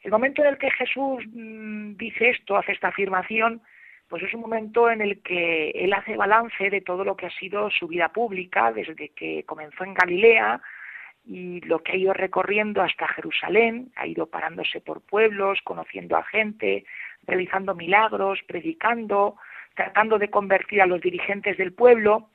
[0.03, 3.63] El momento en el que Jesús mm, dice esto, hace esta afirmación,
[4.11, 7.31] pues es un momento en el que él hace balance de todo lo que ha
[7.31, 10.61] sido su vida pública desde que comenzó en Galilea
[11.25, 16.25] y lo que ha ido recorriendo hasta Jerusalén, ha ido parándose por pueblos, conociendo a
[16.25, 16.85] gente,
[17.25, 19.37] realizando milagros, predicando,
[19.77, 22.31] tratando de convertir a los dirigentes del pueblo.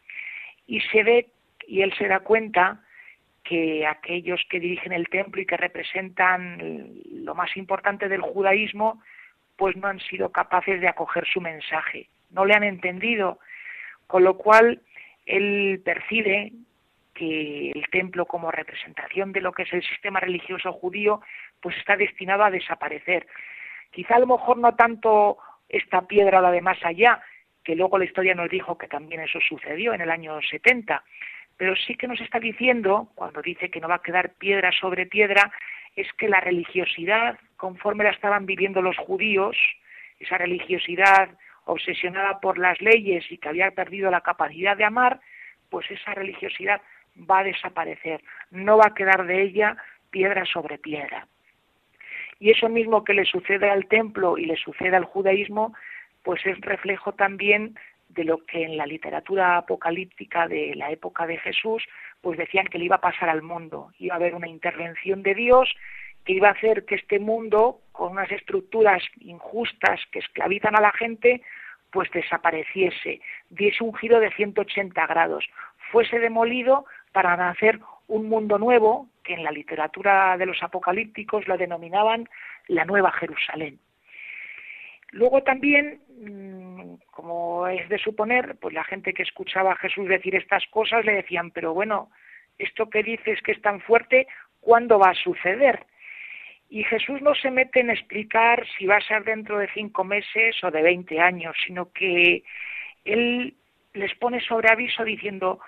[0.67, 1.28] Y se ve
[1.67, 2.84] y él se da cuenta
[3.43, 9.01] que aquellos que dirigen el templo y que representan lo más importante del judaísmo
[9.58, 13.39] pues no han sido capaces de acoger su mensaje, no le han entendido,
[14.08, 14.82] con lo cual
[15.26, 16.51] él percibe
[17.14, 21.22] que el templo como representación de lo que es el sistema religioso judío
[21.62, 23.26] pues está destinado a desaparecer.
[23.91, 25.38] Quizá a lo mejor no tanto
[25.70, 27.22] esta piedra la de más allá,
[27.64, 31.03] que luego la historia nos dijo que también eso sucedió en el año 70,
[31.58, 35.06] pero sí que nos está diciendo, cuando dice que no va a quedar piedra sobre
[35.06, 35.51] piedra,
[35.95, 39.57] es que la religiosidad, conforme la estaban viviendo los judíos,
[40.20, 41.30] esa religiosidad
[41.63, 45.20] obsesionada por las leyes y que había perdido la capacidad de amar,
[45.72, 46.80] pues esa religiosidad
[47.18, 49.78] va a desaparecer, no va a quedar de ella
[50.11, 51.28] piedra sobre piedra.
[52.39, 55.74] Y eso mismo que le sucede al templo y le sucede al judaísmo,
[56.22, 57.76] pues es reflejo también
[58.09, 61.84] de lo que en la literatura apocalíptica de la época de Jesús,
[62.22, 65.34] pues decían que le iba a pasar al mundo, iba a haber una intervención de
[65.34, 65.76] Dios
[66.26, 70.91] que iba a hacer que este mundo, con unas estructuras injustas que esclavizan a la
[70.91, 71.41] gente,
[71.91, 75.45] pues desapareciese, diese un giro de 180 grados,
[75.91, 81.57] fuese demolido para nacer un mundo nuevo, que en la literatura de los apocalípticos lo
[81.57, 82.28] denominaban
[82.67, 83.80] la Nueva Jerusalén.
[85.11, 90.36] Luego también, mm, como es de suponer, pues la gente que escuchaba a Jesús decir
[90.36, 92.09] estas cosas le decían, pero bueno,
[92.57, 94.28] esto que dices que es tan fuerte,
[94.59, 95.86] ¿cuándo va a suceder?
[96.76, 100.61] Y Jesús no se mete en explicar si va a ser dentro de cinco meses
[100.61, 102.43] o de veinte años, sino que
[103.05, 103.55] Él
[103.93, 105.61] les pone sobre aviso diciendo,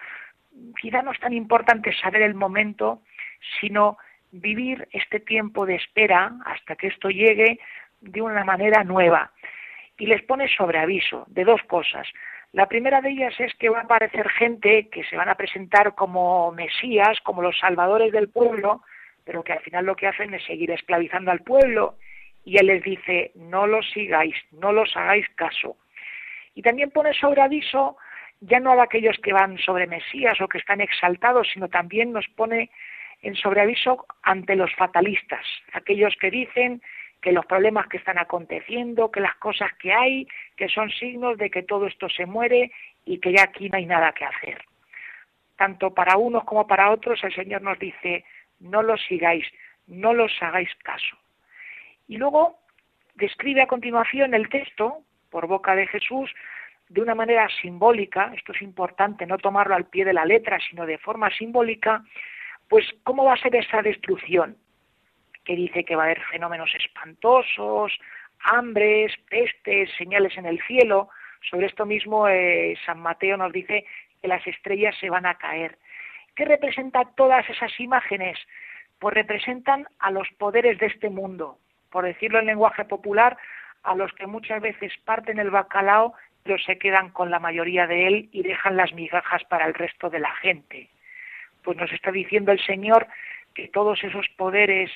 [0.81, 3.03] quizá no es tan importante saber el momento,
[3.61, 3.97] sino
[4.33, 7.57] vivir este tiempo de espera hasta que esto llegue
[8.01, 9.31] de una manera nueva.
[9.97, 12.05] Y les pone sobre aviso de dos cosas.
[12.51, 15.95] La primera de ellas es que va a aparecer gente que se van a presentar
[15.95, 18.81] como Mesías, como los salvadores del pueblo,
[19.28, 21.97] pero que al final lo que hacen es seguir esclavizando al pueblo.
[22.45, 25.75] Y él les dice, no los sigáis, no los hagáis caso.
[26.55, 27.97] Y también pone sobre aviso
[28.39, 32.25] ya no a aquellos que van sobre Mesías o que están exaltados, sino también nos
[32.30, 32.69] pone
[33.21, 36.82] en sobreaviso ante los fatalistas, aquellos que dicen
[37.19, 41.49] que los problemas que están aconteciendo, que las cosas que hay, que son signos de
[41.49, 42.71] que todo esto se muere
[43.05, 44.63] y que ya aquí no hay nada que hacer.
[45.55, 48.23] Tanto para unos como para otros el Señor nos dice,
[48.59, 49.45] no los sigáis,
[49.87, 51.17] no los hagáis caso.
[52.07, 52.57] Y luego
[53.15, 56.31] describe a continuación el texto, por boca de Jesús,
[56.89, 60.85] de una manera simbólica, esto es importante, no tomarlo al pie de la letra, sino
[60.85, 62.03] de forma simbólica,
[62.69, 64.57] pues cómo va a ser esa destrucción,
[65.43, 67.91] que dice que va a haber fenómenos espantosos,
[68.39, 71.09] hambres, pestes, señales en el cielo.
[71.49, 73.85] Sobre esto mismo eh, San Mateo nos dice
[74.21, 75.77] que las estrellas se van a caer.
[76.38, 78.38] ¿Qué representa todas esas imágenes?
[78.99, 81.57] Pues representan a los poderes de este mundo,
[81.89, 83.38] por decirlo en lenguaje popular,
[83.81, 86.13] a los que muchas veces parten el bacalao
[86.43, 90.09] pero se quedan con la mayoría de él y dejan las migajas para el resto
[90.09, 90.89] de la gente.
[91.61, 93.07] Pues nos está diciendo el Señor
[93.53, 94.89] que todos esos poderes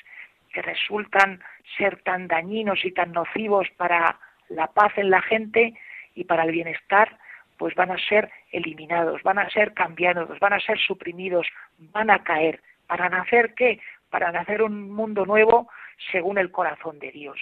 [0.54, 1.42] que resultan
[1.76, 4.18] ser tan dañinos y tan nocivos para
[4.48, 5.74] la paz en la gente
[6.14, 7.18] y para el bienestar,
[7.62, 11.46] pues van a ser eliminados, van a ser cambiados, van a ser suprimidos,
[11.78, 12.60] van a caer.
[12.88, 13.78] ¿Para nacer qué?
[14.10, 15.70] Para nacer un mundo nuevo
[16.10, 17.38] según el corazón de Dios.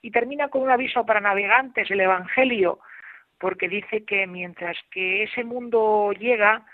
[0.00, 2.78] Y termina con un aviso para navegantes, el Evangelio,
[3.38, 6.64] porque dice que mientras que ese mundo llega,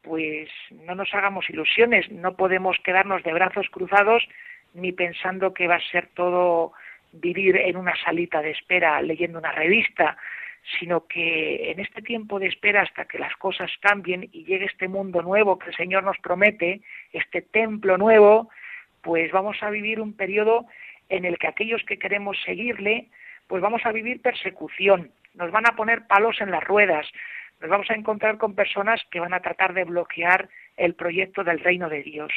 [0.00, 4.26] pues no nos hagamos ilusiones, no podemos quedarnos de brazos cruzados
[4.72, 6.72] ni pensando que va a ser todo
[7.12, 10.16] vivir en una salita de espera leyendo una revista,
[10.78, 14.88] sino que en este tiempo de espera hasta que las cosas cambien y llegue este
[14.88, 16.80] mundo nuevo que el Señor nos promete,
[17.12, 18.50] este templo nuevo,
[19.02, 20.66] pues vamos a vivir un periodo
[21.08, 23.08] en el que aquellos que queremos seguirle,
[23.46, 27.06] pues vamos a vivir persecución, nos van a poner palos en las ruedas,
[27.60, 31.60] nos vamos a encontrar con personas que van a tratar de bloquear el proyecto del
[31.60, 32.32] reino de Dios.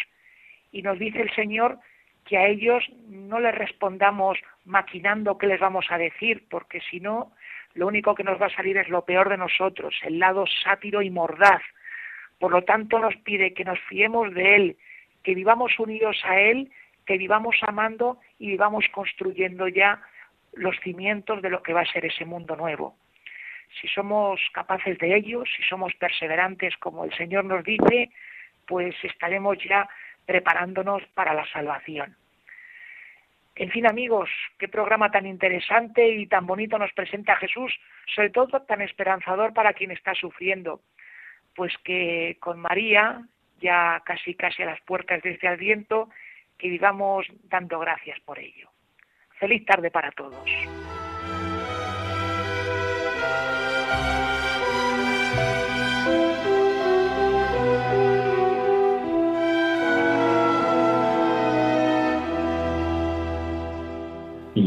[0.71, 1.79] Y nos dice el Señor
[2.25, 7.31] que a ellos no les respondamos maquinando qué les vamos a decir, porque si no,
[7.75, 11.01] lo único que nos va a salir es lo peor de nosotros, el lado sátiro
[11.01, 11.61] y mordaz.
[12.39, 14.77] Por lo tanto, nos pide que nos fiemos de Él,
[15.23, 16.71] que vivamos unidos a Él,
[17.05, 20.01] que vivamos amando y vivamos construyendo ya
[20.53, 22.95] los cimientos de lo que va a ser ese mundo nuevo.
[23.81, 28.11] Si somos capaces de ello, si somos perseverantes como el Señor nos dice,
[28.67, 29.89] pues estaremos ya
[30.25, 32.15] preparándonos para la salvación.
[33.55, 37.71] En fin, amigos, qué programa tan interesante y tan bonito nos presenta Jesús,
[38.15, 40.81] sobre todo tan esperanzador para quien está sufriendo.
[41.55, 43.27] Pues que con María,
[43.61, 46.09] ya casi casi a las puertas de este adviento,
[46.57, 48.69] que vivamos dando gracias por ello.
[49.39, 50.49] Feliz tarde para todos.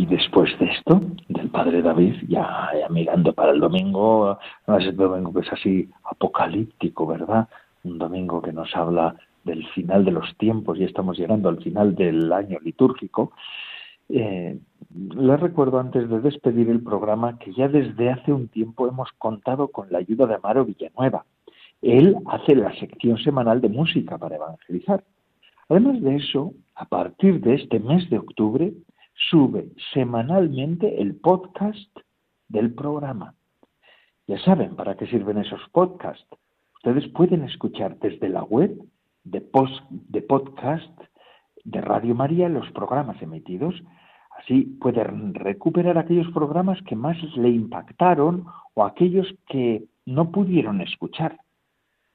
[0.08, 4.38] Después de esto, del padre David, ya, mirando para el domingo,
[4.78, 7.48] es el domingo que es así apocalíptico, ¿verdad?
[7.84, 11.94] Un domingo que nos habla del final de los tiempos y estamos llegando al final
[11.94, 13.32] del año litúrgico
[14.08, 14.58] Eh,
[15.16, 19.68] les recuerdo antes de despedir el programa que ya desde hace un tiempo hemos contado
[19.68, 21.24] con la ayuda de Amaro Villanueva.
[21.82, 25.02] Él hace la sección semanal de música para evangelizar.
[25.68, 28.72] Además de eso, a partir de este mes de octubre,
[29.30, 31.90] sube semanalmente el podcast
[32.48, 33.34] del programa.
[34.26, 36.26] Ya saben para qué sirven esos podcasts.
[36.76, 38.76] Ustedes pueden escuchar desde la web
[39.24, 41.00] de, podcast
[41.64, 43.74] de Radio María los programas emitidos.
[44.38, 51.38] Así pueden recuperar aquellos programas que más le impactaron o aquellos que no pudieron escuchar.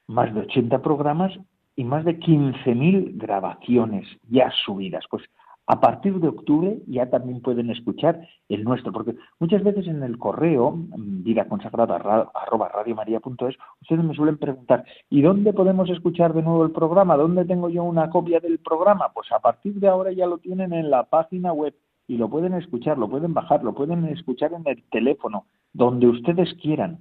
[0.06, 1.32] Más de 80 programas
[1.76, 5.04] y más de 15.000 grabaciones ya subidas.
[5.10, 5.22] Pues
[5.66, 10.18] a partir de octubre ya también pueden escuchar el nuestro, porque muchas veces en el
[10.18, 11.96] correo, mm, vida consagrada
[12.34, 17.16] arroba radiomaria.es, ustedes me suelen preguntar, ¿y dónde podemos escuchar de nuevo el programa?
[17.16, 19.10] ¿Dónde tengo yo una copia del programa?
[19.14, 21.74] Pues a partir de ahora ya lo tienen en la página web
[22.08, 26.52] y lo pueden escuchar, lo pueden bajar, lo pueden escuchar en el teléfono, donde ustedes
[26.60, 26.98] quieran,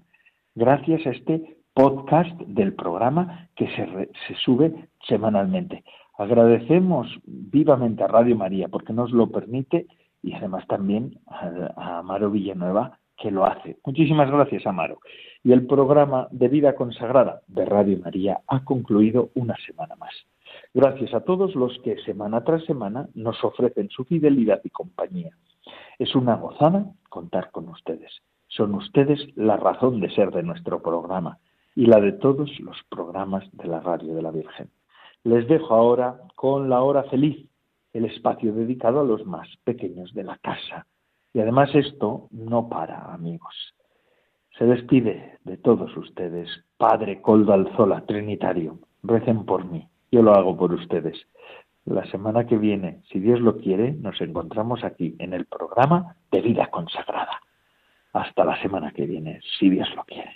[0.53, 5.83] gracias a este podcast del programa que se, se sube semanalmente.
[6.21, 9.87] Agradecemos vivamente a Radio María porque nos lo permite
[10.21, 13.79] y además también a, Amaro Villanueva que lo hace.
[13.83, 14.99] Muchísimas gracias, Amaro.
[15.43, 20.13] Y el programa de vida consagrada de Radio María ha concluido una semana más.
[20.75, 25.31] Gracias a todos los que semana tras semana nos ofrecen su fidelidad y compañía.
[25.97, 28.11] Es una gozada contar con ustedes.
[28.47, 31.39] Son ustedes la razón de ser de nuestro programa
[31.75, 34.69] y la de todos los programas de la Radio de la Virgen.
[35.23, 37.47] Les dejo ahora con la hora feliz,
[37.93, 40.87] el espacio dedicado a los más pequeños de la casa.
[41.33, 43.75] Y además esto no para, amigos.
[44.57, 48.79] Se despide de todos ustedes, Padre Coldo Alzola, Trinitario.
[49.03, 51.17] Recen por mí, yo lo hago por ustedes.
[51.85, 56.41] La semana que viene, si Dios lo quiere, nos encontramos aquí en el programa de
[56.41, 57.41] vida consagrada.
[58.13, 60.35] Hasta la semana que viene, si Dios lo quiere.